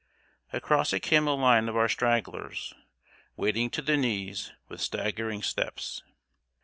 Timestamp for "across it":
0.51-1.01